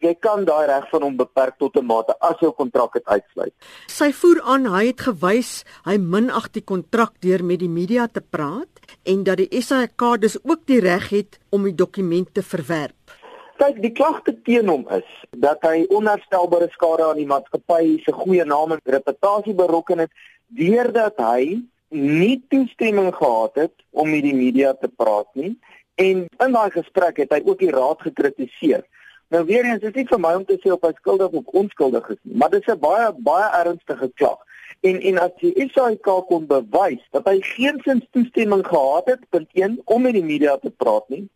[0.00, 3.54] jy kan daai reg van hom beperk tot 'n mate as jou kontrak dit uitsluit.
[3.86, 8.20] Sy voer aan hy het gewys hy minag die kontrak deur met die media te
[8.20, 8.68] praat
[9.04, 12.96] en dat die SAK dus ook die reg het om die dokument te verwerp.
[13.56, 18.44] Kyk, die klagte teen hom is dat hy onherstelbare skade aan die maatskappy se goeie
[18.44, 20.10] naam en reputasie berokken het
[20.46, 21.60] deurdat hy
[21.90, 25.58] nie toestemming gehad het om met die media te praat nie
[25.94, 28.86] en in daai gesprek het hy ook die raad gekritiseer.
[29.30, 31.58] Nou weer eens, dit is nie vir my om te sê of hy skuldig of
[31.60, 34.38] onskuldig is nie, maar dit is 'n baie baie ernstige klag.
[34.82, 39.80] En en as die SAIK kon bewys dat hy geensins toestemming gehad het punt 1
[39.84, 41.28] om met die media te praat nie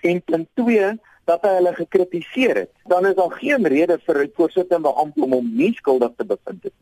[0.00, 4.32] en punt 2 dat hy hulle gekritiseer het, dan is daar geen rede vir 'n
[4.34, 6.72] voorsittende beampte om hom nie skuldig te bevind nie.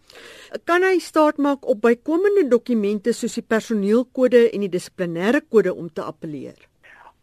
[0.64, 5.92] Kan hy staat maak op bykomende dokumente soos die personeelkode en die dissiplinêre kode om
[5.92, 6.68] te appeleer?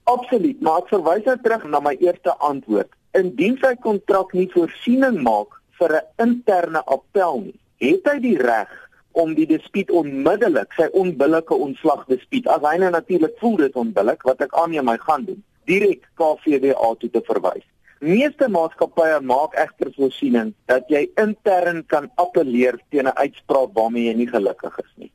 [0.04, 2.97] Absoluut, maar ek verwys nou terug na my eerste antwoord.
[3.14, 8.70] Indien sy kontrak nie voorsiening maak vir 'n interne appel nie, het hy die reg
[9.12, 14.24] om die dispuut onmiddellik, sy onbillike ontslag dispuut, as hy nou natuurlik voel dit onbillik
[14.24, 17.66] wat ek aanneem hy gaan doen, direk KVDA toe te verwys.
[18.00, 24.14] Meeste maatskappye maak egter voorsiening dat jy intern kan appeleer teen 'n uitspraak waarmee jy
[24.14, 25.12] nie gelukkig is nie.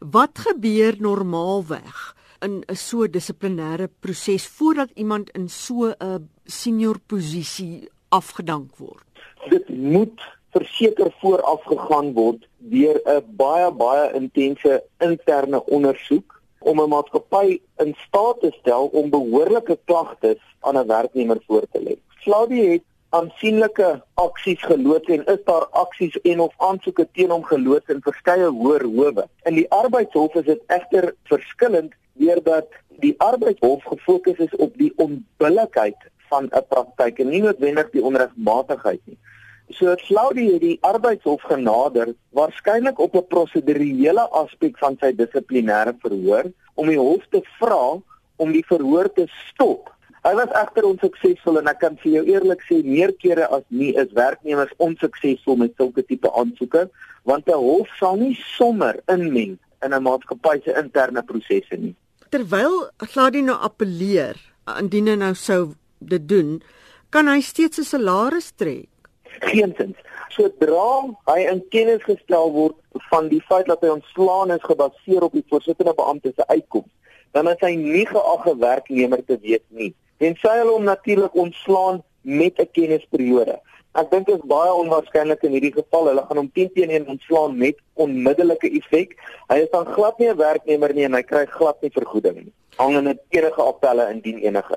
[0.00, 7.88] Wat gebeur normaalweg in 'n so dissiplinêre proses voordat iemand in so 'n senior posisie
[8.08, 9.04] afgedank word?
[9.48, 10.20] Dit moet
[10.50, 17.94] verseker vooraf gegaan word deur 'n baie baie intense interne ondersoek om 'n maatskappy in
[18.06, 21.94] staat te stel om behoorlike klagtes aan 'n werknemer voor te lê.
[22.22, 27.88] Flavie het aansienlike aksies geloods en is daar aksies en of aansoeke teen hom geloods
[27.88, 29.28] in verskeie hoër howe.
[29.44, 32.68] In die arbeidshof is dit egter verskillend deurdat
[33.04, 35.96] die arbeidshof gefokus is op die onbillikheid
[36.30, 39.18] van 'n praktyk en nie noodwendig die onregmatigheid nie.
[39.74, 46.52] So Claudie het die arbeidshof genader waarskynlik op 'n prosedurele aspek van sy dissiplinêre verhoor
[46.74, 47.98] om die hof te vra
[48.36, 49.90] om die verhoor te stop.
[50.22, 53.92] Hy was egter onsuksesvol en ek kan vir jou eerlik sê meer kere as nie
[53.94, 56.88] is werknemers onsuksesvol met sulke tipe aansoeke
[57.24, 61.94] want 'n hof sal nie sommer inmeng in 'n maatskappy se interne prosesse nie.
[62.30, 64.38] Terwyl Gladie nou appeleer,
[64.78, 65.60] indien hy nou sou
[65.98, 66.56] dit doen,
[67.14, 68.88] kan hy steeds 'n salaris trek.
[69.46, 69.96] Geensins.
[70.34, 72.76] Sodra hy in kennis gestel word
[73.10, 76.90] van die feit dat hy ontslaan is gebaseer op die voorsittende beampte se uitkoms,
[77.32, 79.94] dan is hy nie geag 'n werknemer te wees nie.
[80.18, 83.60] En sy hulle hom natuurlik ontslaan met 'n kennisperiode.
[83.96, 87.06] Ek dink dit is baie onwaarskynlik in hierdie geval hulle gaan hom 10 teen 1
[87.14, 89.14] ontslaan met onmiddellike effek.
[89.48, 92.52] Hy is dan glad nie 'n werknemer nie en hy kry glad nie vergoeding nie.
[92.76, 94.76] Hangende enige appelle indien enige.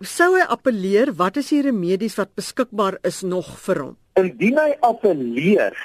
[0.00, 3.96] Sou hy appeleer, wat is die remedies wat beskikbaar is nog vir hom?
[4.16, 5.76] Indien hy appeleer,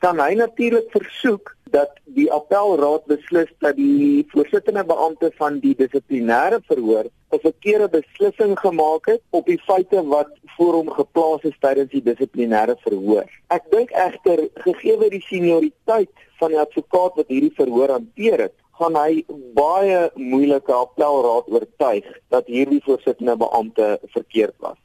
[0.00, 6.60] kan hy natuurlik versoek dat die appelraad beslis dat die voorsittende beampte van die dissiplinêre
[6.68, 11.90] verhoor 'n verkeerde beslissing gemaak het op die feite wat voor hom geplaas is tydens
[11.90, 13.24] die dissiplinêre verhoor.
[13.48, 18.96] Ek dink egter gegee die senioriteit van die advokaat wat hierdie verhoor hanteer het, gaan
[18.96, 19.24] hy
[19.56, 24.78] baie moeilike appelraad oortuig dat hierdie voorsittende beampte verkeerd was.